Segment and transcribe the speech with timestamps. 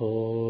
[0.00, 0.49] โธ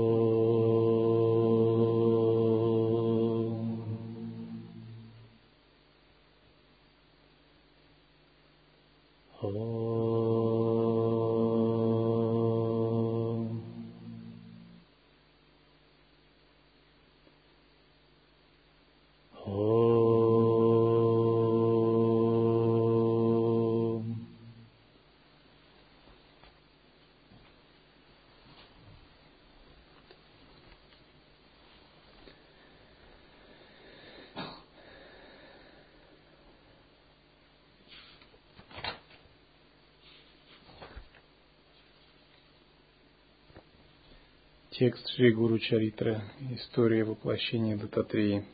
[44.81, 46.23] Текст Шри Гуру Чаритра.
[46.53, 48.47] История воплощения Дататреи.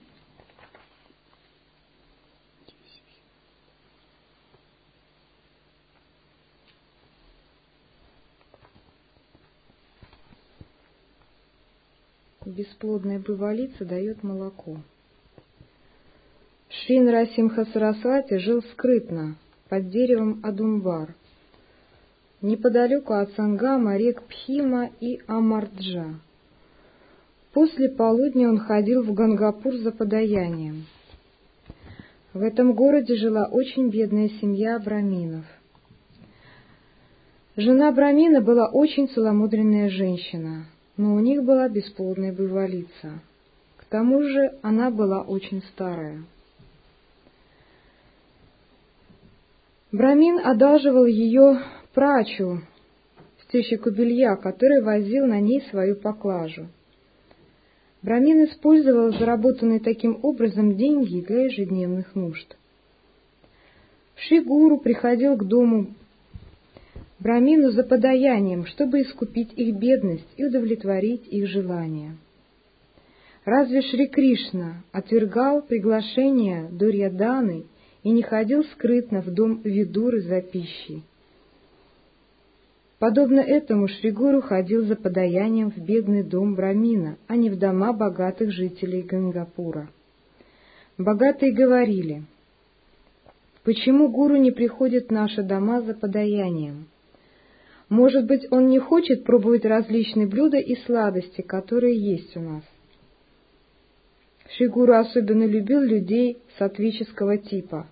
[12.44, 14.78] Бесплодная бывалица дает молоко.
[16.68, 21.14] Шрин Расимха Сарасвати жил скрытно, под деревом Адумбар—
[22.42, 26.14] неподалеку от Сангама рек Пхима и Амарджа.
[27.52, 30.86] После полудня он ходил в Гангапур за подаянием.
[32.34, 35.46] В этом городе жила очень бедная семья браминов.
[37.56, 40.66] Жена брамина была очень целомудренная женщина,
[40.98, 43.20] но у них была бесплодная бывалица.
[43.78, 46.22] К тому же она была очень старая.
[49.90, 51.62] Брамин одалживал ее
[51.96, 52.60] прачу,
[53.44, 56.66] стельщику белья, который возил на ней свою поклажу.
[58.02, 62.54] Брамин использовал заработанные таким образом деньги для ежедневных нужд.
[64.14, 65.86] Шигуру приходил к дому
[67.18, 72.14] Брамину за подаянием, чтобы искупить их бедность и удовлетворить их желания.
[73.46, 77.64] Разве Шри Кришна отвергал приглашение Дурьяданы
[78.02, 81.02] и не ходил скрытно в дом Видуры за пищей?
[82.98, 88.50] Подобно этому Шригуру ходил за подаянием в бедный дом Брамина, а не в дома богатых
[88.52, 89.90] жителей Гангапура.
[90.96, 92.22] Богатые говорили,
[93.64, 96.86] «Почему гуру не приходит в наши дома за подаянием?
[97.90, 102.62] Может быть, он не хочет пробовать различные блюда и сладости, которые есть у нас?»
[104.56, 107.88] Шигуру особенно любил людей сатвического типа.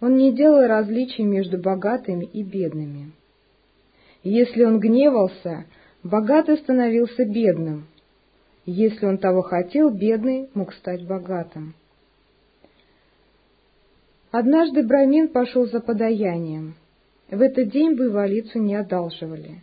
[0.00, 3.12] Он не делал различий между богатыми и бедными.
[4.22, 5.64] Если он гневался,
[6.02, 7.86] богатый становился бедным.
[8.66, 11.74] Если он того хотел, бедный мог стать богатым.
[14.30, 16.74] Однажды Брамин пошел за подаянием.
[17.30, 19.62] В этот день бывалицу не одалживали.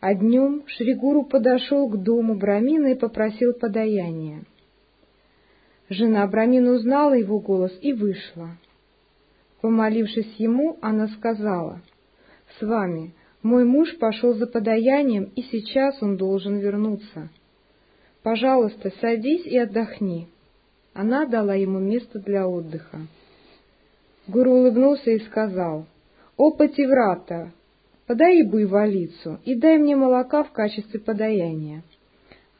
[0.00, 4.44] А днем Шригуру подошел к дому Брамина и попросил подаяния.
[5.88, 8.50] Жена Брамина узнала его голос и вышла.
[9.60, 11.80] Помолившись ему, она сказала—
[12.58, 13.12] с вами.
[13.46, 17.28] Мой муж пошел за подаянием, и сейчас он должен вернуться.
[18.24, 20.26] Пожалуйста, садись и отдохни.
[20.94, 22.98] Она дала ему место для отдыха.
[24.26, 25.86] Гуру улыбнулся и сказал,
[26.36, 27.52] «О, Пативрата,
[28.08, 31.84] подай буйволицу и дай мне молока в качестве подаяния».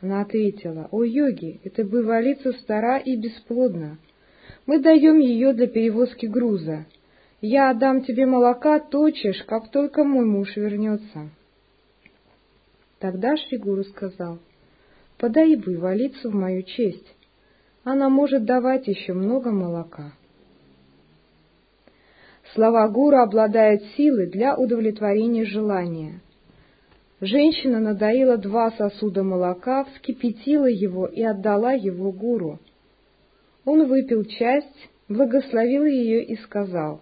[0.00, 3.98] Она ответила, «О, йоги, эта буйволица стара и бесплодна.
[4.66, 6.86] Мы даем ее для перевозки груза,
[7.40, 11.30] я отдам тебе молока тотчас, как только мой муж вернется.
[12.98, 14.38] Тогда Шригуру сказал,
[15.18, 17.14] подай буйволицу в мою честь.
[17.84, 20.12] Она может давать еще много молока.
[22.54, 26.20] Слова гуру обладают силой для удовлетворения желания.
[27.20, 32.58] Женщина надоила два сосуда молока, вскипятила его и отдала его гуру.
[33.64, 37.00] Он выпил часть, благословил ее и сказал,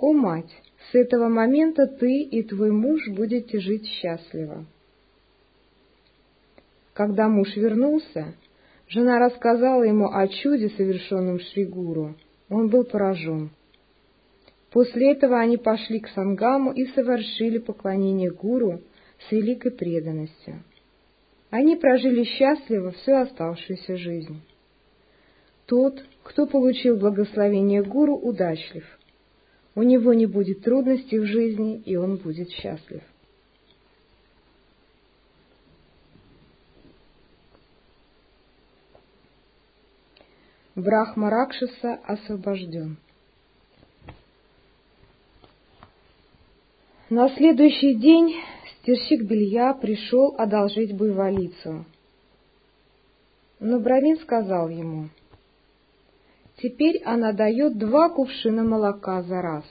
[0.00, 0.50] «О, мать,
[0.90, 4.64] с этого момента ты и твой муж будете жить счастливо».
[6.94, 8.34] Когда муж вернулся,
[8.88, 12.14] жена рассказала ему о чуде, совершенном Шригуру.
[12.48, 13.50] Он был поражен.
[14.70, 18.80] После этого они пошли к Сангаму и совершили поклонение гуру
[19.28, 20.62] с великой преданностью.
[21.50, 24.40] Они прожили счастливо всю оставшуюся жизнь.
[25.66, 28.84] Тот, кто получил благословение гуру, удачлив—
[29.80, 33.00] у него не будет трудностей в жизни, и он будет счастлив.
[40.76, 42.98] Брахма Ракшаса освобожден.
[47.08, 48.36] На следующий день
[48.82, 51.86] стирщик белья пришел одолжить буйволицу.
[53.60, 55.08] Но Брамин сказал ему,
[56.62, 59.64] «Теперь она дает два кувшина молока за раз,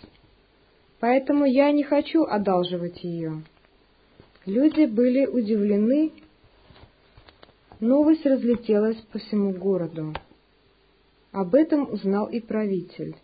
[0.99, 3.43] поэтому я не хочу одалживать ее».
[4.45, 6.11] Люди были удивлены,
[7.79, 10.15] новость разлетелась по всему городу.
[11.31, 13.15] Об этом узнал и правитель.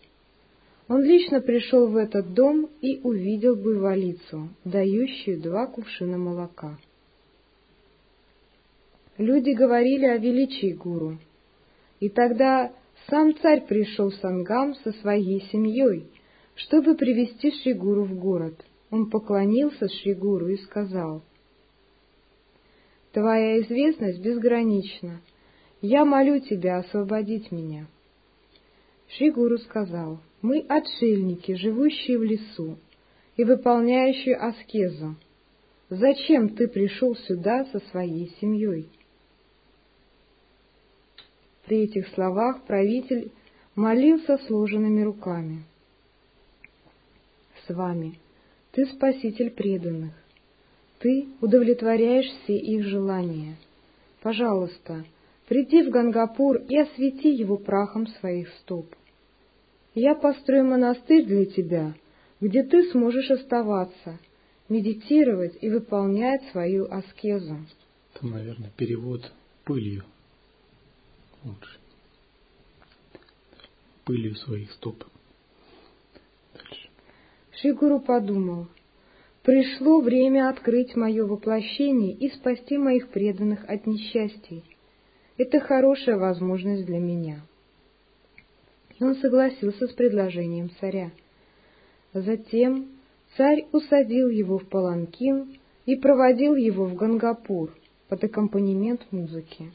[0.88, 6.78] Он лично пришел в этот дом и увидел буйволицу, дающую два кувшина молока.
[9.18, 11.18] Люди говорили о величии гуру.
[11.98, 12.70] И тогда
[13.08, 16.10] сам царь пришел в Сангам со своей семьей,
[16.56, 18.64] чтобы привести Шригуру в город.
[18.90, 21.22] Он поклонился Шригуру и сказал,
[23.12, 25.20] «Твоя известность безгранична.
[25.80, 27.86] Я молю тебя освободить меня».
[29.08, 32.76] Шригуру сказал, «Мы отшельники, живущие в лесу
[33.36, 35.16] и выполняющие аскезу.
[35.88, 38.88] Зачем ты пришел сюда со своей семьей?»
[41.66, 43.32] При этих словах правитель
[43.74, 45.64] молился сложенными руками.
[47.66, 48.18] «С вами
[48.70, 50.12] ты спаситель преданных,
[51.00, 53.56] ты удовлетворяешь все их желания.
[54.22, 55.04] Пожалуйста,
[55.48, 58.86] приди в Гангапур и освети его прахом своих стоп.
[59.94, 61.94] Я построю монастырь для тебя,
[62.40, 64.20] где ты сможешь оставаться,
[64.68, 67.56] медитировать и выполнять свою аскезу.
[68.20, 69.32] Там, наверное, перевод
[69.64, 70.04] пылью
[71.46, 71.78] лучше.
[74.04, 75.04] Пылью своих стоп.
[76.54, 76.88] Дальше.
[77.52, 78.66] Шигуру подумал,
[79.42, 84.64] пришло время открыть мое воплощение и спасти моих преданных от несчастий.
[85.38, 87.40] Это хорошая возможность для меня.
[88.98, 91.10] И он согласился с предложением царя.
[92.12, 92.88] Затем
[93.36, 97.76] царь усадил его в паланкин и проводил его в Гангапур
[98.08, 99.70] под аккомпанемент музыки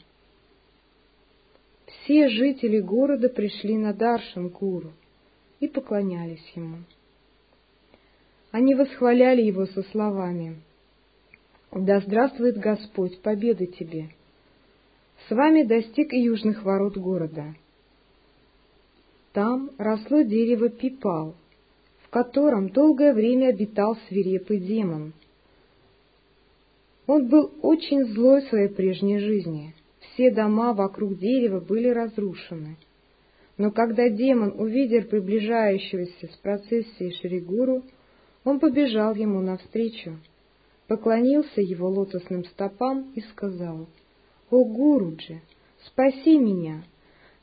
[2.02, 4.92] все жители города пришли на Даршан Гуру
[5.60, 6.78] и поклонялись ему.
[8.50, 10.56] Они восхваляли его со словами
[11.70, 14.08] «Да здравствует Господь, победы тебе!»
[15.28, 17.54] С вами достиг и южных ворот города.
[19.32, 21.36] Там росло дерево пипал,
[22.02, 25.12] в котором долгое время обитал свирепый демон.
[27.06, 29.74] Он был очень злой в своей прежней жизни—
[30.12, 32.76] все дома вокруг дерева были разрушены.
[33.56, 37.82] Но когда демон увидел приближающегося с процессией Шригуру,
[38.44, 40.18] он побежал ему навстречу,
[40.88, 43.86] поклонился его лотосным стопам и сказал,
[44.50, 45.40] «О, Гуруджи,
[45.86, 46.82] спаси меня!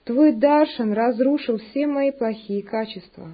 [0.03, 3.29] Твой Даршан разрушил все мои плохие качества».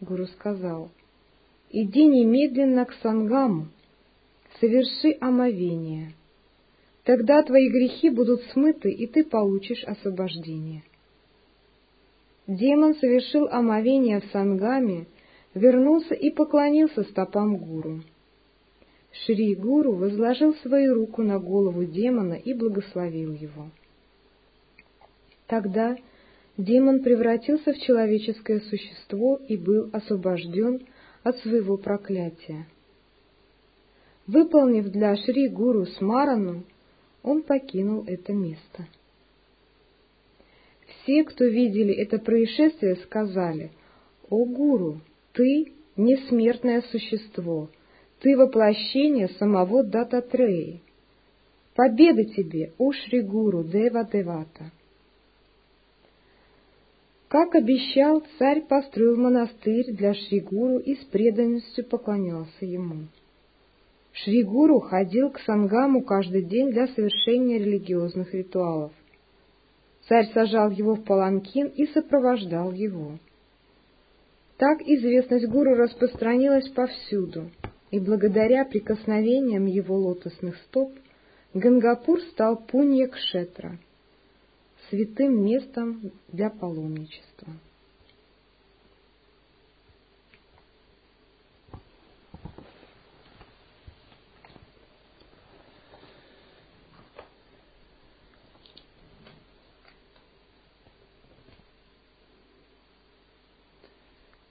[0.00, 0.90] Гуру сказал,
[1.70, 3.68] «Иди немедленно к Сангаму,
[4.60, 6.12] соверши омовение»
[7.06, 10.82] Тогда твои грехи будут смыты, и ты получишь освобождение.
[12.48, 15.06] Демон совершил омовение в Сангаме,
[15.54, 18.02] вернулся и поклонился стопам гуру.
[19.12, 23.70] Шри Гуру возложил свою руку на голову демона и благословил его.
[25.46, 25.96] Тогда
[26.56, 30.80] демон превратился в человеческое существо и был освобожден
[31.22, 32.66] от своего проклятия.
[34.26, 36.64] Выполнив для Шри Гуру Смарану,
[37.26, 38.86] он покинул это место.
[40.86, 43.72] Все, кто видели это происшествие, сказали,
[44.30, 45.00] «О, Гуру,
[45.32, 47.68] ты— несмертное существо,
[48.20, 50.80] ты— воплощение самого Дататреи.
[51.74, 54.70] Победа тебе, о Шри Гуру Дева Девата!»
[57.28, 63.08] Как обещал, царь построил монастырь для Шригуру и с преданностью поклонялся ему.
[64.22, 68.92] Шри Гуру ходил к Сангаму каждый день для совершения религиозных ритуалов.
[70.08, 73.18] Царь сажал его в паланкин и сопровождал его.
[74.56, 77.50] Так известность гуру распространилась повсюду,
[77.90, 80.92] и благодаря прикосновениям его лотосных стоп
[81.52, 83.78] Гангапур стал Пунья-Кшетра,
[84.88, 87.48] святым местом для паломничества.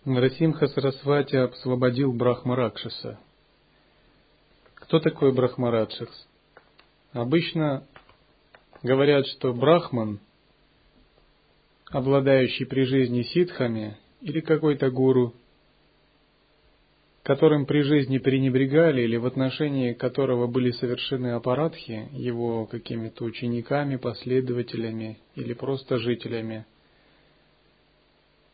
[0.06, 3.20] Нарасимха Сарасвати освободил Брахмаракшаса.
[4.76, 6.28] Кто такой Брахмаракшас?
[7.12, 7.88] Обычно
[8.84, 10.20] говорят, что Брахман,
[11.90, 15.34] обладающий при жизни ситхами, или какой-то гуру,
[17.24, 25.18] которым при жизни пренебрегали или в отношении которого были совершены аппаратхи его какими-то учениками, последователями
[25.34, 26.68] или просто жителями,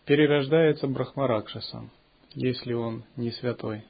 [0.05, 1.91] перерождается Брахмаракшасом,
[2.33, 3.83] если он не святой.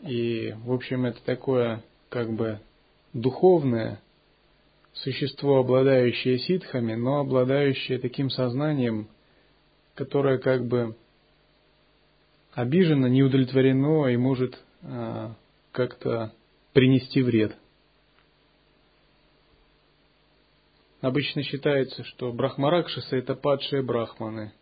[0.00, 2.60] И, в общем, это такое как бы
[3.12, 4.00] духовное
[4.92, 9.08] существо, обладающее ситхами, но обладающее таким сознанием,
[9.94, 10.96] которое как бы
[12.52, 15.34] обижено, не удовлетворено и может а,
[15.72, 16.32] как-то
[16.72, 17.54] принести вред.
[21.00, 24.52] Обычно считается, что брахмаракшасы это падшие брахманы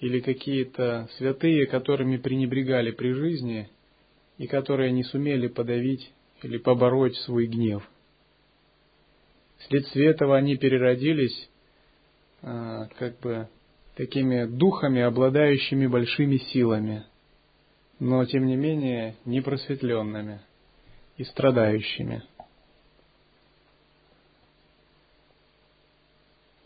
[0.00, 3.68] или какие-то святые, которыми пренебрегали при жизни
[4.38, 7.88] и которые не сумели подавить или побороть свой гнев.
[9.58, 11.48] Вследствие этого они переродились
[12.42, 13.48] а, как бы
[13.94, 17.04] такими духами, обладающими большими силами,
[18.00, 20.40] но тем не менее непросветленными
[21.16, 22.24] и страдающими.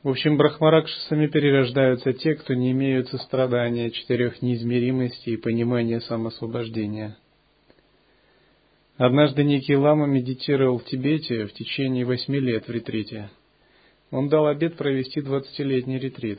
[0.06, 7.16] В общем, брахмаракшасами перерождаются те, кто не имеют сострадания, четырех неизмеримостей и понимания самосвобождения–
[8.98, 13.30] Однажды некий лама медитировал в Тибете в течение восьми лет в ретрите.
[14.12, 16.38] Он дал обет провести двадцатилетний ретрит.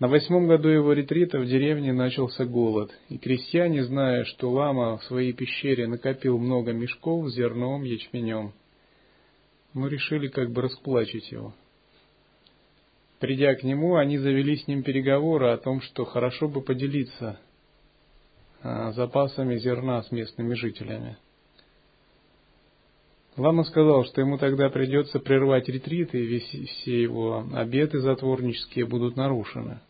[0.00, 5.04] На восьмом году его ретрита в деревне начался голод, и крестьяне, зная, что лама в
[5.04, 8.52] своей пещере накопил много мешков с зерном, ячменем,
[9.74, 11.54] мы решили как бы расплачить его.
[13.20, 17.38] Придя к нему, они завели с ним переговоры о том, что хорошо бы поделиться
[18.62, 21.18] а, запасами зерна с местными жителями.
[23.36, 29.80] Лама сказал, что ему тогда придется прервать ретрит, и все его обеты затворнические будут нарушены.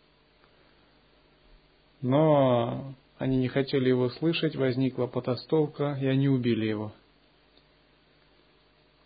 [2.02, 6.92] Но они не хотели его слышать, возникла потастовка, и они убили его.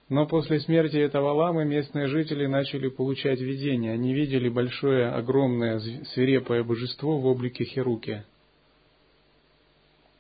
[0.09, 3.93] Но после смерти этого ламы местные жители начали получать видения.
[3.93, 5.81] Они видели большое, огромное,
[6.15, 8.25] свирепое божество в облике Херуки–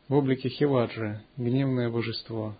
[0.08, 2.56] в облике Хиваджи, гневное божество.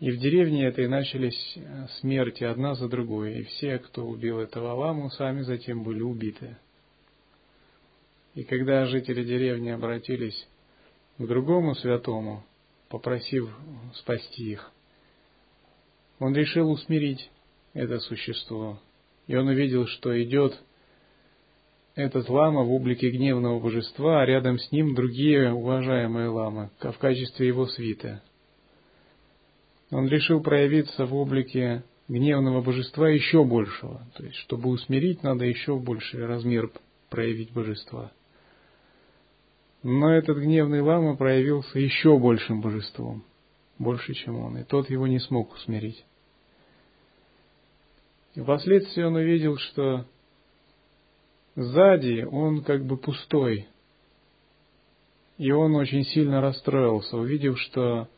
[0.00, 4.72] И в деревне этой начались э, смерти одна за другой, и все, кто убил этого
[4.72, 6.56] ламу, сами затем были убиты.
[8.34, 10.48] И когда жители деревни обратились
[11.18, 12.44] к другому святому,
[12.88, 13.48] попросив
[13.94, 14.72] спасти их,
[16.22, 17.30] он решил усмирить
[17.74, 18.78] это существо.
[19.26, 20.56] И он увидел, что идет
[21.96, 27.48] этот лама в облике гневного божества, а рядом с ним другие уважаемые ламы, в качестве
[27.48, 28.20] его свиты.
[29.90, 35.76] Он решил проявиться в облике гневного божества еще большего, то есть, чтобы усмирить, надо еще
[35.76, 36.70] больший размер
[37.10, 38.12] проявить божества.
[39.82, 43.24] Но этот гневный лама проявился еще большим божеством,
[43.80, 46.04] больше, чем он, и тот его не смог усмирить.
[48.34, 50.06] И впоследствии он увидел, что
[51.54, 53.66] Сзади он как бы пустой.
[55.36, 58.08] И он очень сильно расстроился, увидев, что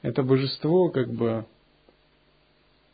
[0.00, 1.44] это божество как бы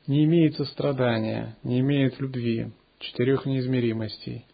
[0.06, 4.46] не имеет сострадания, не имеет любви, четырех неизмеримостей.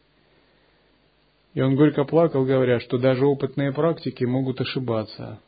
[1.54, 5.40] И он горько плакал, говоря, что даже опытные практики могут ошибаться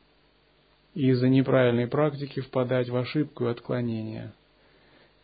[0.94, 4.32] и из-за неправильной практики впадать в ошибку и отклонение.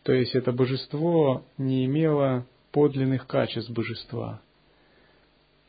[0.03, 4.41] То есть это божество не имело подлинных качеств божества–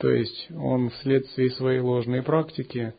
[0.01, 2.95] то есть он вследствие своей ложной практики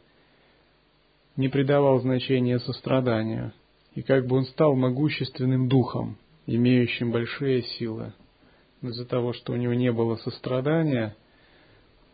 [1.35, 3.53] не придавал значения состраданию,
[3.95, 8.13] и как бы он стал могущественным духом, имеющим большие силы.
[8.83, 11.15] Из-за того, что у него не было сострадания,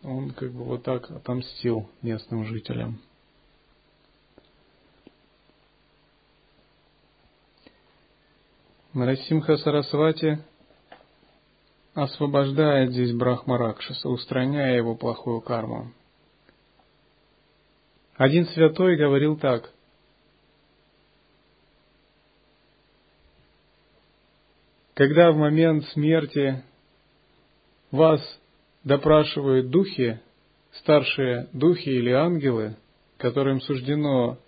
[0.04, 3.02] он как бы вот так отомстил местным жителям.
[8.98, 10.40] Нарасимха Сарасвати
[11.94, 15.94] освобождает здесь Брахмаракшаса, устраняя его плохую карму.
[18.16, 19.72] Один святой говорил так.
[24.96, 26.64] Когда в момент смерти
[27.92, 28.20] вас
[28.84, 30.20] допрашивают духи,
[30.72, 32.76] старшие духи или ангелы,
[33.20, 34.40] которым суждено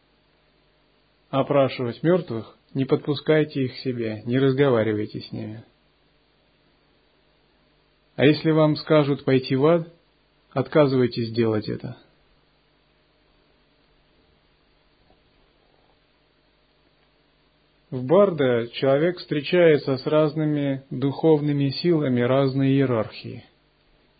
[1.29, 5.63] опрашивать мертвых, не подпускайте их к себе, не разговаривайте с ними.
[8.15, 9.87] А если вам скажут пойти в ад,
[10.51, 11.97] отказывайтесь делать это.
[17.91, 23.45] В Барда человек встречается с разными духовными силами разной иерархии.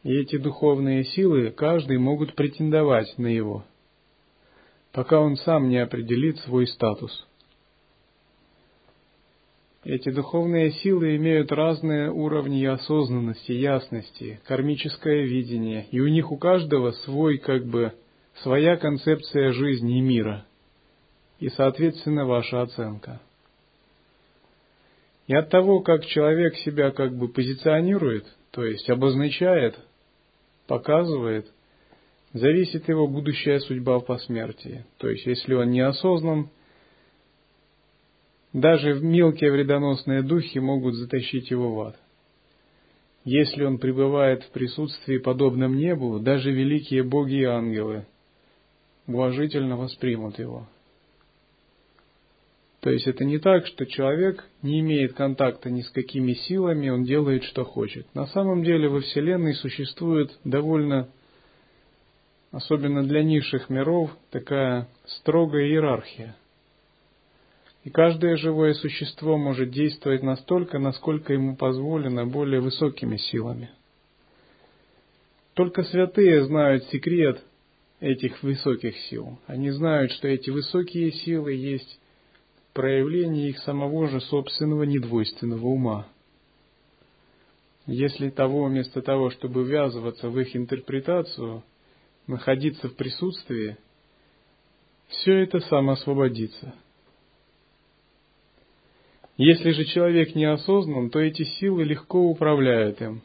[0.03, 3.65] И эти духовные силы, каждый могут претендовать на его,
[4.91, 7.27] пока он сам не определит свой статус.
[9.89, 16.91] Эти духовные силы имеют разные уровни осознанности, ясности, кармическое видение, и у них у каждого
[16.91, 17.93] свой, как бы,
[18.43, 20.45] своя концепция жизни и мира,
[21.39, 23.19] и, соответственно, ваша оценка.
[25.25, 29.75] И от того, как человек себя как бы позиционирует, то есть обозначает,
[30.67, 31.51] показывает,
[32.33, 34.85] зависит его будущая судьба в посмертии.
[34.99, 36.51] То есть, если он неосознан,
[38.53, 41.99] даже мелкие вредоносные духи могут затащить его в ад.
[43.23, 48.05] Если он пребывает в присутствии подобном небу, даже великие боги и ангелы
[49.07, 50.67] уважительно воспримут его.
[52.79, 57.03] То есть это не так, что человек не имеет контакта ни с какими силами, он
[57.03, 58.07] делает, что хочет.
[58.15, 61.09] На самом деле во Вселенной существует довольно,
[62.51, 66.35] особенно для низших миров, такая строгая иерархия.
[67.83, 73.69] И каждое живое существо может действовать настолько, насколько ему позволено более высокими силами.
[75.53, 77.41] Только святые знают секрет
[77.99, 79.39] этих высоких сил.
[79.47, 81.99] Они знают, что эти высокие силы есть
[82.73, 86.07] проявление их самого же собственного недвойственного ума.
[87.85, 91.63] Если того вместо того, чтобы ввязываться в их интерпретацию,
[92.27, 93.77] находиться в присутствии,
[95.07, 96.73] все это самоосвободится.
[99.39, 103.21] Если же человек неосознан, то эти силы легко управляют им.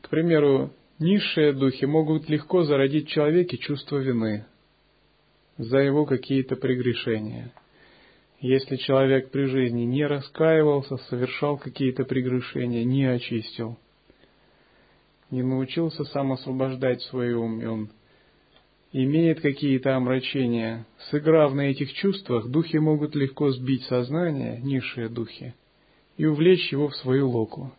[0.00, 4.46] К примеру, низшие духи могут легко зародить в человеке чувство вины
[5.58, 7.52] за его какие-то прегрешения–
[8.46, 13.78] если человек при жизни не раскаивался, совершал какие-то прегрешения, не очистил,
[15.30, 17.88] не научился сам освобождать свой ум, и он
[19.02, 25.54] имеет какие-то омрачения, сыграв на этих чувствах, духи могут легко сбить сознание, низшие духи,
[26.16, 27.72] и увлечь его в свою локу.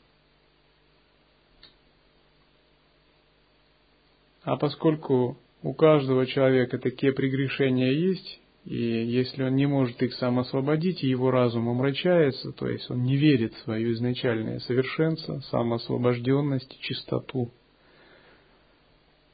[4.44, 10.40] А поскольку у каждого человека такие прегрешения есть, и если он не может их сам
[10.40, 16.78] освободить, и его разум омрачается, то есть он не верит в свое изначальное совершенство, самоосвобожденность,
[16.82, 17.52] чистоту,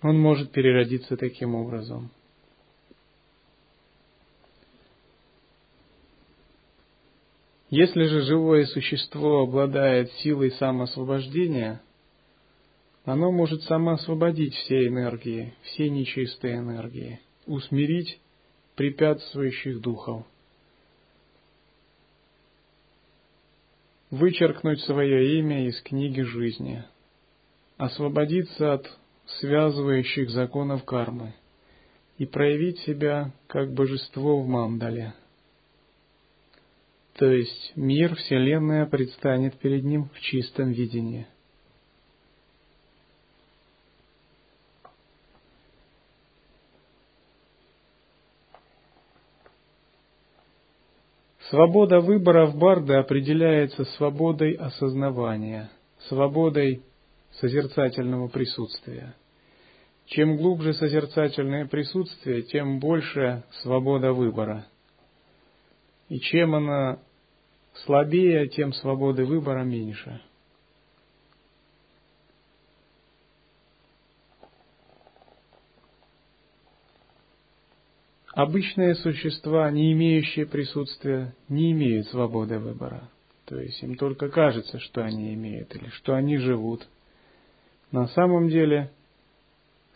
[0.02, 2.10] он может переродиться таким образом.
[7.70, 11.82] Если же живое существо обладает силой самоосвобождения,
[13.06, 18.20] оно может самоосвободить все энергии, все нечистые энергии, усмирить
[18.76, 20.26] препятствующих духов.
[24.10, 26.84] Вычеркнуть свое имя из книги жизни,
[27.78, 29.01] освободиться от
[29.40, 31.34] связывающих законов кармы
[32.18, 35.14] и проявить себя как божество в мандале.
[37.16, 41.28] То есть мир, Вселенная предстанет перед ним в чистом видении–
[51.52, 55.70] Свобода выбора в Барде определяется свободой осознавания,
[56.08, 56.82] свободой
[57.42, 59.16] созерцательного присутствия.
[60.12, 64.68] Чем глубже созерцательное присутствие, тем больше свобода выбора.
[66.10, 67.00] И чем она
[67.86, 70.22] слабее, тем свободы выбора меньше.
[78.34, 83.10] Обычные существа, не имеющие присутствия, не имеют свободы выбора.
[83.46, 86.86] То есть им только кажется, что они имеют или что они живут.
[87.92, 88.92] На самом деле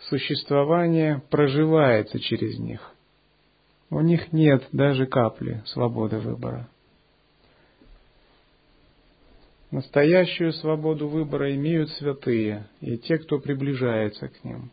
[0.10, 2.91] существование проживается через них.
[3.89, 6.67] У них нет даже капли свободы выбора.
[9.71, 14.71] Настоящую свободу выбора имеют святые и те, кто приближается к ним.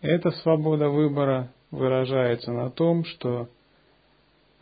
[0.00, 3.48] Эта свобода выбора выражается на том, что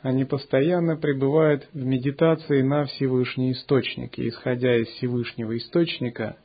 [0.02, 6.36] они постоянно пребывают в медитации на Всевышний Источник, и исходя из Всевышнего Источника,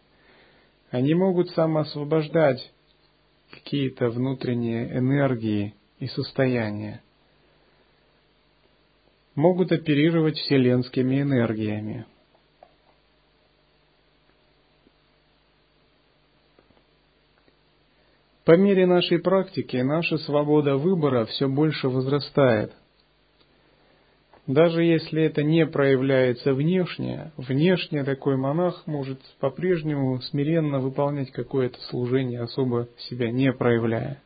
[0.91, 2.71] они могут самоосвобождать
[3.51, 7.01] какие-то внутренние энергии и состояния,
[9.35, 12.05] могут оперировать вселенскими энергиями–
[18.49, 22.73] По мере нашей практики наша свобода выбора все больше возрастает.
[24.49, 32.41] Даже если это не проявляется внешне, внешне такой монах может по-прежнему смиренно выполнять какое-то служение,
[32.41, 34.23] особо себя не проявляя.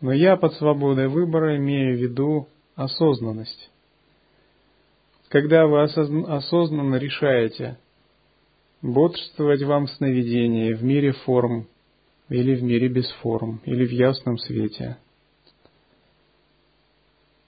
[0.00, 2.46] Но я под свободой выбора имею в виду
[2.76, 3.68] осознанность.
[5.28, 7.78] Когда вы осознанно решаете
[8.80, 11.66] бодрствовать вам в сновидении в мире форм
[12.28, 14.98] или в мире без форм, или в ясном свете–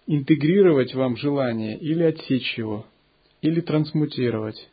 [0.07, 2.87] интегрировать вам желание или отсечь его,
[3.40, 4.69] или трансмутировать,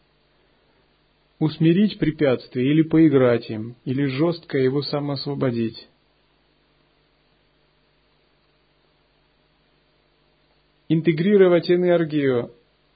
[1.40, 5.88] усмирить препятствие или поиграть им, или жестко его самоосвободить.
[10.90, 12.52] Интегрировать энергию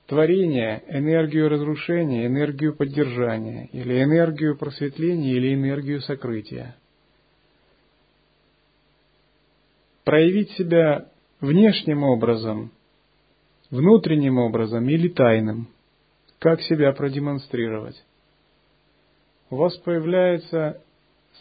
[0.08, 6.76] творения, энергию разрушения, энергию поддержания, или энергию просветления, или энергию сокрытия.
[10.04, 11.10] Проявить себя
[11.42, 12.72] внешним образом,
[13.70, 15.68] внутренним образом или тайным.
[16.40, 18.02] Как себя продемонстрировать?
[19.50, 20.82] У вас появляется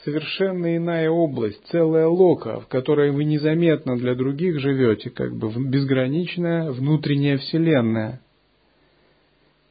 [0.04, 6.70] совершенно иная область, целая лока, в которой вы незаметно для других живете, как бы безграничная
[6.70, 8.20] внутренняя вселенная.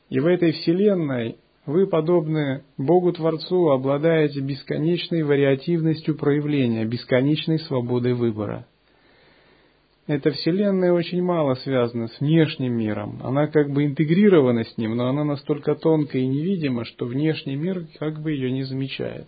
[0.10, 8.68] И в этой вселенной вы, подобны Богу-творцу, обладаете бесконечной вариативностью проявления, бесконечной свободой выбора–
[10.06, 13.22] эта Вселенная очень мало связана с внешним миром.
[13.24, 17.88] Она как бы интегрирована с ним, но она настолько тонкая и невидима, что внешний мир
[18.00, 19.28] как бы ее не замечает.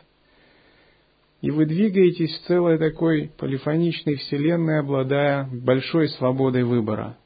[1.41, 7.17] И вы двигаетесь в целой такой полифоничной Вселенной, обладая большой свободой выбора.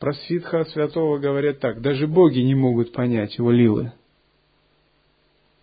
[0.00, 3.92] Про Свитха Святого говорят так, даже боги не могут понять его лилы.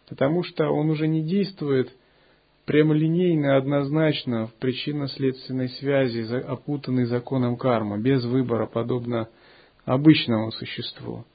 [0.07, 1.93] Потому что он уже не действует–
[2.65, 9.29] прямолинейно, однозначно в причинно-следственной связи, опутанный законом кармы, без выбора, подобно
[9.85, 11.25] обычному существу.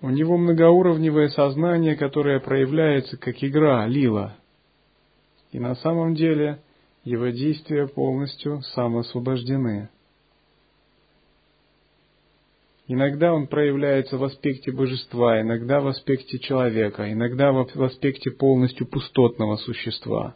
[0.00, 4.36] У него многоуровневое сознание, которое проявляется как игра, лила.
[5.50, 6.60] И на самом деле
[7.04, 9.88] его действия полностью самоосвобождены.
[12.90, 19.56] Иногда он проявляется в аспекте божества, иногда в аспекте человека, иногда в аспекте полностью пустотного
[19.56, 20.34] существа.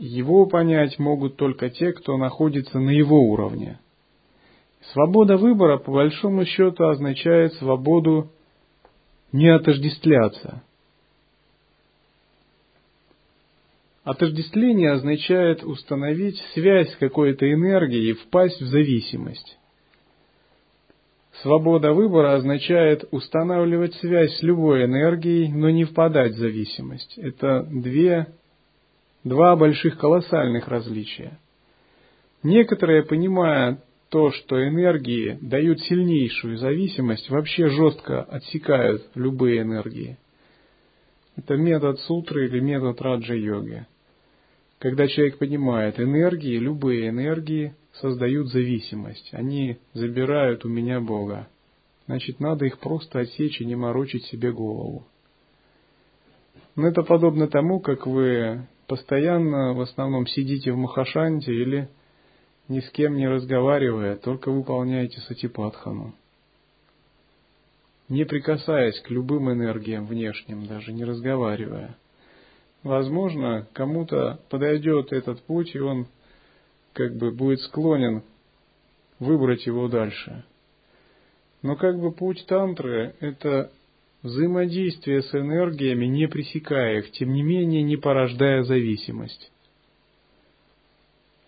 [0.00, 3.78] Его понять могут только те, кто находится на его уровне.
[4.92, 8.32] Свобода выбора, по большому счету, означает свободу
[9.30, 10.62] не отождествляться.
[14.02, 19.58] Отождествление означает установить связь с какой-то энергией и впасть в зависимость.
[21.42, 27.16] Свобода выбора означает устанавливать связь с любой энергией, но не впадать в зависимость.
[27.16, 28.26] Это две,
[29.22, 31.38] два больших колоссальных различия.
[32.42, 40.18] Некоторые, понимая то, что энергии дают сильнейшую зависимость, вообще жестко отсекают любые энергии.
[41.36, 43.86] Это метод сутры или метод раджа-йоги.
[44.80, 49.28] Когда человек понимает энергии, любые энергии создают зависимость.
[49.32, 51.48] Они забирают у меня Бога.
[52.06, 55.06] Значит, надо их просто отсечь и не морочить себе голову.
[56.74, 61.88] Но это подобно тому, как вы постоянно в основном сидите в Махашанте или
[62.68, 66.14] ни с кем не разговаривая, только выполняете сатипатхану.
[68.08, 71.96] Не прикасаясь к любым энергиям внешним, даже не разговаривая.
[72.82, 76.06] Возможно, кому-то подойдет этот путь, и он
[76.92, 78.22] как бы будет склонен
[79.18, 80.44] выбрать его дальше.
[81.62, 83.70] Но как бы путь тантры– это
[84.22, 89.50] взаимодействие с энергиями, не пресекая их, тем не менее не порождая зависимость.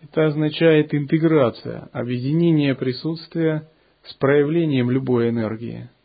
[0.01, 3.69] Это означает интеграция, объединение присутствия
[4.03, 5.89] с проявлением любой энергии–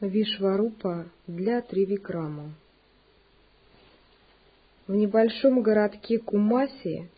[0.00, 2.52] Вишварупа для Тривикрама.
[4.86, 7.08] В небольшом городке Кумаси,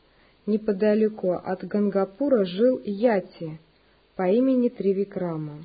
[0.46, 3.58] неподалеку от Гангапура, жил Яти
[4.14, 5.64] по имени Тривикрама.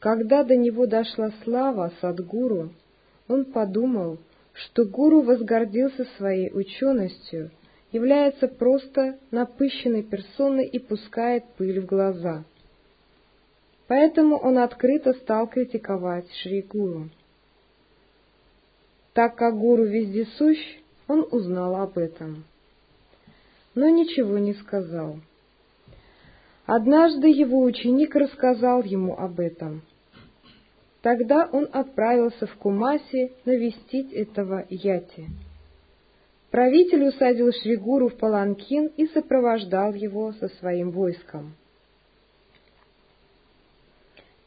[0.00, 2.70] Когда до него дошла слава Садгуру,
[3.28, 4.18] он подумал,
[4.54, 7.52] что гуру возгордился своей ученостью,
[7.92, 12.44] является просто напыщенной персоной и пускает пыль в глаза.
[13.90, 17.08] Поэтому он открыто стал критиковать Шри Гуру.
[19.14, 20.58] Так как гуру вездесущ,
[21.08, 22.44] он узнал об этом,
[23.74, 25.16] но ничего не сказал.
[26.66, 29.82] Однажды его ученик рассказал ему об этом.
[31.02, 35.26] Тогда он отправился в Кумаси навестить этого Яти.
[36.52, 41.56] Правитель усадил Шригуру в паланкин и сопровождал его со своим войском.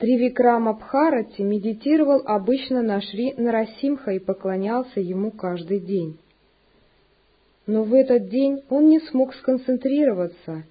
[0.04, 6.20] Тривикрама Бхарати медитировал обычно на Шри Нарасимха и поклонялся ему каждый день.
[7.68, 10.66] Но в этот день он не смог сконцентрироваться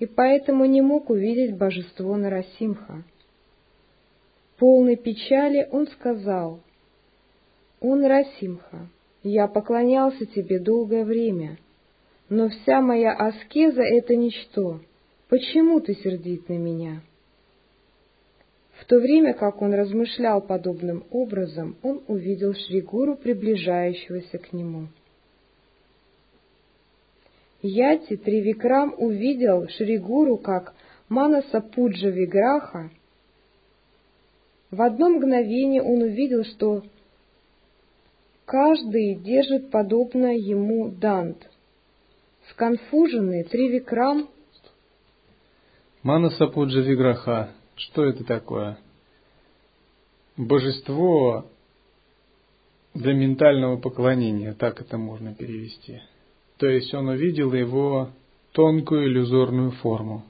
[0.00, 3.04] и поэтому не мог увидеть божество Нарасимха.
[4.58, 6.58] Полной печали он сказал,
[7.80, 8.88] «О Нарасимха,
[9.22, 11.58] я поклонялся тебе долгое время,
[12.28, 14.80] но вся моя аскеза— это ничто.
[15.28, 17.02] Почему ты сердит на меня?»
[18.80, 24.88] В то время как он размышлял подобным образом, он увидел Шригуру, приближающегося к нему.
[27.62, 30.74] Яти Тривикрам увидел Шригуру как
[31.08, 32.90] Манаса Пуджа Виграха.
[34.70, 36.82] В одно мгновение он увидел, что
[38.44, 41.48] каждый держит подобно ему дант.
[42.50, 44.28] Сконфуженный Тривикрам
[46.02, 48.78] Манаса Пуджа Виграха что это такое?
[50.36, 51.46] Божество
[52.94, 56.00] для ментального поклонения, так это можно перевести.
[56.58, 58.10] То есть он увидел его
[58.52, 60.24] тонкую иллюзорную форму.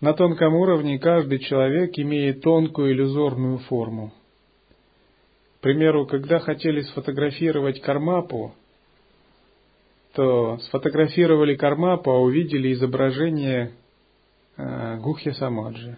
[0.00, 4.12] На тонком уровне каждый человек имеет тонкую иллюзорную форму.
[5.58, 8.54] К примеру, когда хотели сфотографировать Кармапу,
[10.14, 13.72] то сфотографировали Кармапу, а увидели изображение
[15.00, 15.96] Гухья Самаджи,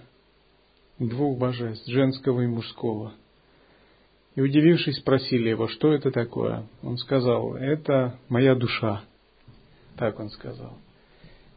[0.99, 3.13] двух божеств, женского и мужского.
[4.35, 6.67] И удивившись, спросили его, что это такое.
[6.83, 9.03] Он сказал, это моя душа.
[9.97, 10.79] Так он сказал.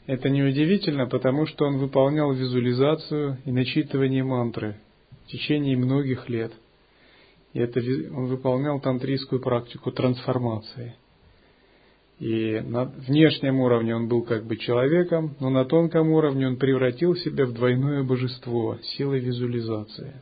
[0.08, 4.78] Это неудивительно, потому что он выполнял визуализацию и начитывание мантры
[5.24, 6.52] в течение многих лет.
[7.54, 10.96] И это он выполнял тантрийскую практику трансформации–
[12.20, 17.16] и на внешнем уровне он был как бы человеком, но на тонком уровне он превратил
[17.16, 20.22] себя в двойное божество силой визуализации.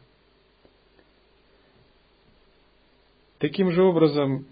[3.37, 4.45] Таким же образом,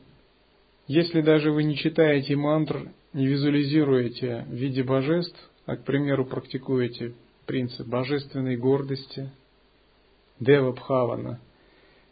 [0.87, 7.13] если даже вы не читаете мантр, не визуализируете в виде божеств, а, к примеру, практикуете
[7.45, 9.31] принцип божественной гордости,
[10.39, 11.39] Дева Бхавана,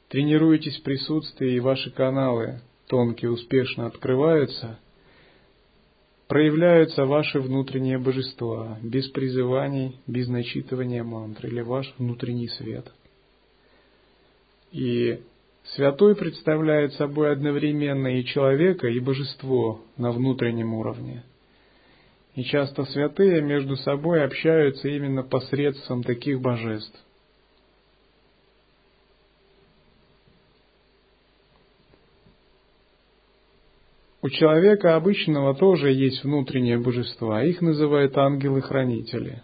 [0.07, 4.79] тренируетесь в присутствии и ваши каналы тонкие успешно открываются–
[6.29, 12.85] проявляются ваши внутренние божества, без призываний, без начитывания мантр, или ваш внутренний свет.
[14.71, 15.21] И
[15.73, 21.23] святой представляет собой одновременно и человека, и божество на внутреннем уровне.
[22.35, 27.03] И часто святые между собой общаются именно посредством таких божеств.
[34.29, 39.41] У человека обычного тоже есть внутренние божества, их называют ангелы-хранители.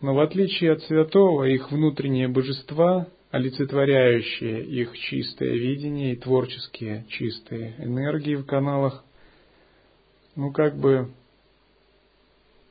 [0.00, 7.74] Но в отличие от святого, их внутренние божества, олицетворяющие их чистое видение и творческие чистые
[7.78, 9.04] энергии в каналах,
[10.36, 11.10] ну как бы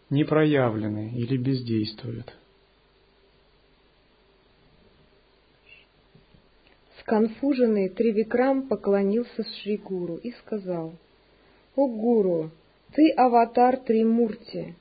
[0.10, 2.34] не проявлены или бездействуют.
[7.02, 10.94] Сконфуженный Тривикрам поклонился Шригуру и сказал—
[11.78, 12.50] «О, Гуру,
[12.96, 14.74] ты аватар Тримурти.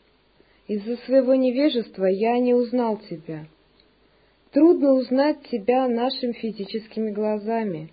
[0.66, 3.44] Из-за своего невежества я не узнал тебя.
[4.50, 7.90] Трудно узнать тебя нашими физическими глазами.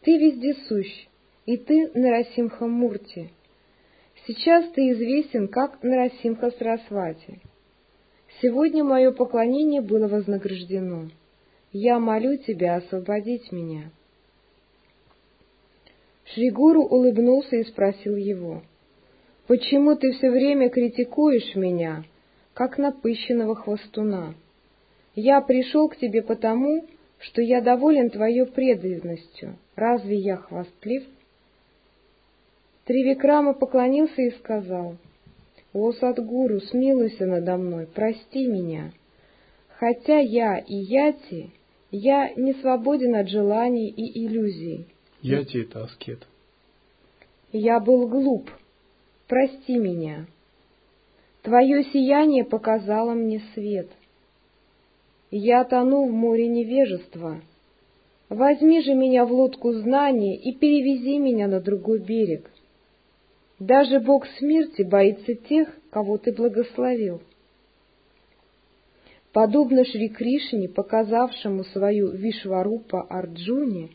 [0.00, 1.08] Ты вездесущ,
[1.44, 3.28] и ты Нарасимха Мурти.
[4.26, 7.38] Сейчас ты известен как Нарасимха Сарасвати.
[8.40, 11.10] Сегодня мое поклонение было вознаграждено.
[11.70, 13.90] Я молю тебя освободить меня».
[16.34, 18.62] Шригуру улыбнулся и спросил его,
[19.46, 22.04] «Почему ты все время критикуешь меня,
[22.54, 24.34] как напыщенного хвостуна?
[25.14, 26.86] Я пришел к тебе потому,
[27.18, 29.56] что я доволен твоей преданностью.
[29.76, 31.04] Разве я хвастлив?»
[32.86, 34.96] Тривикрама поклонился и сказал,
[35.74, 38.92] «О, Садгуру, смилуйся надо мной, прости меня.
[39.78, 41.50] Хотя я и Яти
[41.90, 44.86] Я не свободен от желаний и иллюзий.
[45.22, 46.26] Яти— это аскет.
[47.52, 48.50] Я был глуп.
[49.28, 50.26] Прости меня.
[51.42, 53.88] Твое сияние показало мне свет.
[55.30, 57.40] Я тону в море невежества.
[58.28, 62.50] Возьми же меня в лодку знания и перевези меня на другой берег.
[63.58, 67.22] Даже Бог смерти боится тех, кого ты благословил.
[69.32, 73.90] Подобно Шри Кришне, показавшему свою Вишварупа Арджуне,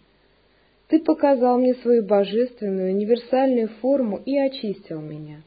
[0.87, 5.43] ты показал мне свою божественную универсальную форму и очистил меня.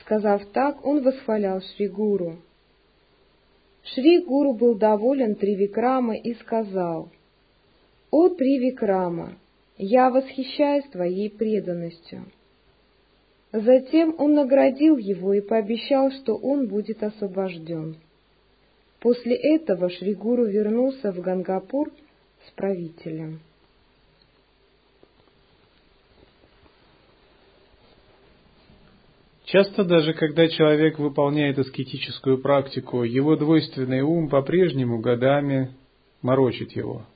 [0.00, 2.36] Сказав так, он восхвалял Шри Гуру.
[3.82, 7.10] Шри Гуру был доволен Тривикрамой и сказал,
[8.10, 9.34] «О Тривикрама,
[9.76, 12.24] я восхищаюсь твоей преданностью».
[13.50, 17.96] Затем он наградил его и пообещал, что он будет освобожден.
[19.00, 21.90] После этого Шригуру вернулся в Гангапур
[22.46, 23.40] с правителем.
[29.48, 35.74] Часто даже когда человек выполняет аскетическую практику, его двойственный ум по-прежнему годами
[36.20, 37.06] морочит его.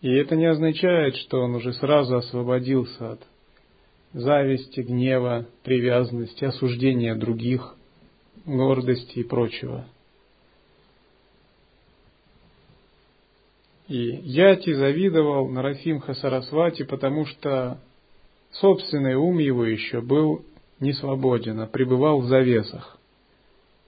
[0.00, 3.20] И это не означает, что он уже сразу освободился от
[4.12, 7.76] зависти, гнева, привязанности, осуждения других,
[8.44, 9.86] гордости и прочего.
[13.86, 17.78] И Яти завидовал Нарафимха Сарасвати, потому что
[18.50, 20.44] собственный ум его еще был
[20.80, 22.98] не свободен, а пребывал в завесах.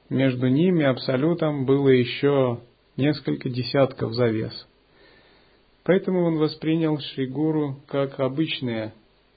[0.08, 2.60] Между ними абсолютом было еще
[2.96, 4.66] несколько десятков завес.
[5.84, 8.92] Поэтому он воспринял Шригуру как обычное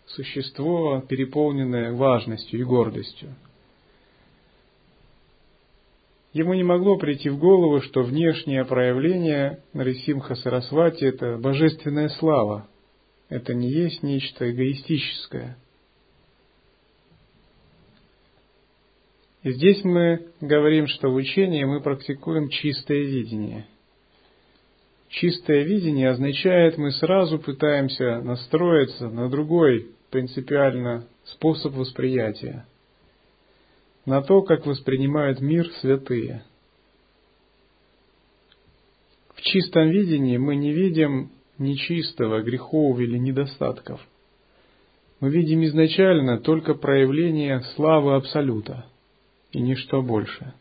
[0.05, 3.35] существо, переполненное важностью и гордостью.
[6.33, 12.67] Ему не могло прийти в голову, что внешнее проявление Нарисимха Сарасвати– это божественная слава.
[13.29, 15.57] Это не есть нечто эгоистическое.
[19.43, 23.67] И здесь мы говорим, что в учении мы практикуем чистое видение.
[25.09, 32.65] Чистое видение означает, мы сразу пытаемся настроиться на другой принципиально способ восприятия,
[34.05, 36.43] на то, как воспринимают мир святые.
[39.35, 43.99] В чистом видении мы не видим нечистого, грехов или недостатков.
[45.19, 48.85] Мы видим изначально только проявление славы Абсолюта
[49.53, 50.53] и ничто больше.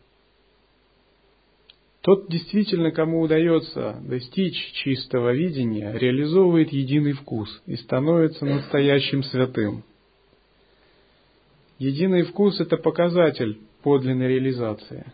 [2.01, 9.83] Тот действительно, кому удается достичь чистого видения, реализовывает единый вкус и становится настоящим святым.
[11.79, 15.05] Единый вкус– это показатель подлинной реализации.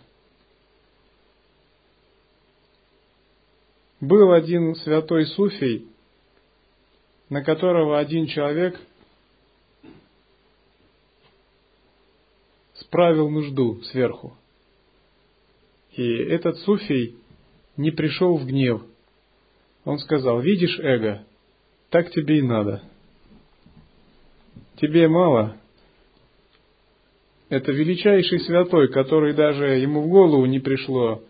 [4.01, 5.87] Был один святой суфий,
[7.29, 8.79] на которого один человек
[12.89, 14.33] справил нужду сверху.
[15.95, 17.15] И этот суфий
[17.77, 18.81] не пришел в гнев.
[19.85, 21.23] Он сказал, видишь эго,
[21.89, 22.81] так тебе и надо.
[24.77, 25.57] Тебе мало.
[27.49, 31.23] Это величайший святой, который даже ему в голову не пришло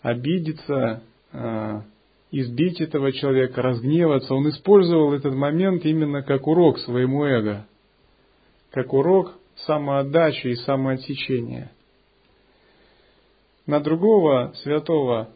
[0.00, 1.82] обидеться, а,
[2.30, 4.34] избить этого человека, разгневаться.
[4.34, 7.66] Он использовал этот момент именно как урок своему эго,
[8.70, 11.70] как урок самоотдачи и самоотсечения–
[13.66, 15.30] на другого святого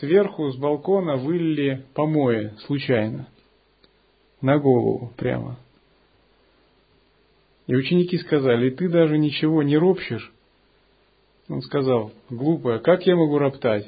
[0.00, 3.28] сверху с балкона вылили помои случайно.
[4.40, 5.58] На голову прямо.
[7.66, 10.32] И ученики сказали, ты даже ничего не ропщешь?
[11.48, 13.86] Он сказал, глупая, как я могу роптать?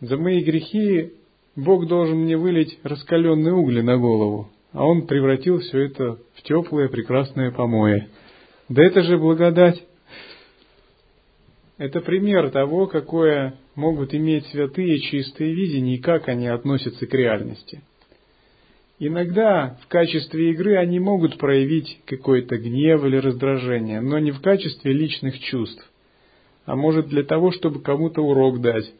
[0.00, 1.12] За мои грехи
[1.56, 6.88] Бог должен мне вылить раскаленные угли на голову, а Он превратил все это в теплые
[6.88, 8.08] прекрасные помои.
[8.68, 9.82] Да это же благодать!
[11.78, 17.82] Это пример того, какое могут иметь святые чистые видения и как они относятся к реальности.
[18.98, 24.94] Иногда в качестве игры они могут проявить какой-то гнев или раздражение, но не в качестве
[24.94, 25.86] личных чувств,
[26.64, 28.90] а может для того, чтобы кому-то урок дать,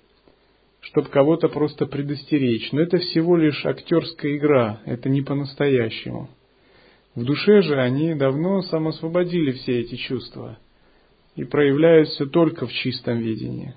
[0.81, 2.71] чтобы кого-то просто предостеречь.
[2.73, 6.29] Но это всего лишь актерская игра, это не по-настоящему.
[7.17, 10.59] В душе же они давно самосвободили все эти чувства–
[11.37, 13.75] и проявляются только в чистом видении.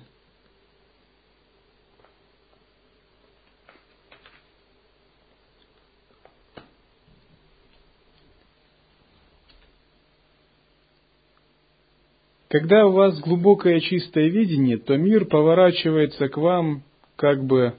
[12.48, 16.82] Когда у вас глубокое чистое видение, то мир поворачивается к вам
[17.14, 17.74] как бы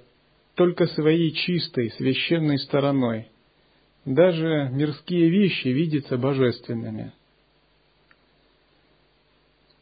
[0.56, 3.28] только своей чистой, священной стороной.
[4.06, 7.14] Даже мирские вещи видятся божественными.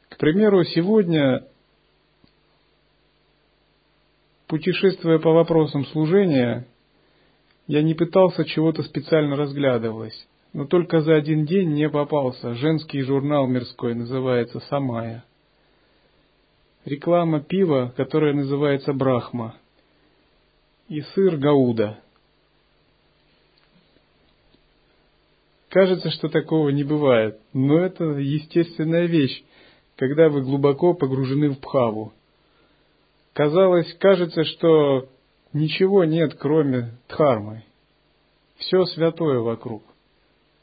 [0.10, 1.48] К примеру, сегодня,
[4.48, 6.68] путешествуя по вопросам служения,
[7.68, 13.48] я не пытался чего-то специально разглядывать, но только за один день мне попался женский журнал
[13.48, 15.24] мирской, называется «Самая».
[16.84, 19.56] Реклама пива, которая называется «Брахма»,
[20.90, 22.00] и сыр Гауда.
[25.70, 29.44] Кажется, что такого не бывает, но это естественная вещь,
[29.96, 32.12] когда вы глубоко погружены в пхаву.
[33.34, 35.10] Казалось, кажется, что
[35.54, 37.64] ничего нет, кроме дхармы.
[38.58, 39.84] Все святое вокруг.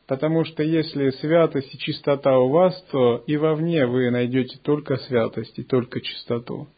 [0.09, 5.59] Потому что если святость и чистота у вас, то и вовне вы найдете только святость
[5.59, 6.69] и только чистоту.